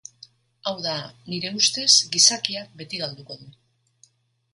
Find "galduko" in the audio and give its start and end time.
3.03-3.39